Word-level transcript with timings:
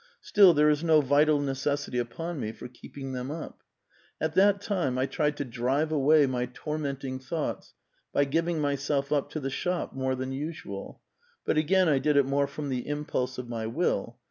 Still, 0.21 0.55
there 0.55 0.71
is 0.71 0.83
no 0.83 0.99
vital 0.99 1.39
necessity 1.39 1.99
upon 1.99 2.39
me 2.39 2.51
for 2.53 2.67
keeping 2.67 3.11
Ihem 3.11 3.29
up. 3.29 3.61
At 4.19 4.33
that 4.33 4.59
time 4.59 4.97
I 4.97 5.05
tried 5.05 5.37
to 5.37 5.45
drive 5.45 5.91
away 5.91 6.25
my 6.25 6.47
tormenting 6.51 7.19
thoughts 7.19 7.75
by 8.11 8.25
giving 8.25 8.59
myself 8.59 9.11
up 9.11 9.29
to 9.29 9.39
the 9.39 9.51
shop 9.51 9.93
more 9.93 10.15
than 10.15 10.31
usual; 10.31 11.01
but 11.45 11.55
again 11.59 11.87
I 11.87 11.99
did 11.99 12.17
it 12.17 12.25
more 12.25 12.47
from 12.47 12.69
the 12.69 12.87
impulse 12.87 13.37
of 13.37 13.47
my 13.47 13.67
will. 13.67 14.17